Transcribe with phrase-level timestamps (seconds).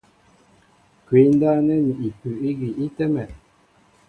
[1.05, 3.23] Kwǐ ndáp nɛ́ ni ipu' gínɛ́ ígi í tɛ́mɛ.